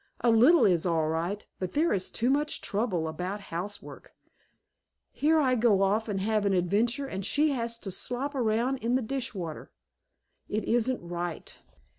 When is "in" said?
8.79-8.95